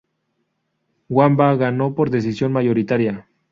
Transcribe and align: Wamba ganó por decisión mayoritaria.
Wamba 1.09 1.53
ganó 1.57 1.93
por 1.93 2.09
decisión 2.09 2.51
mayoritaria. 2.53 3.27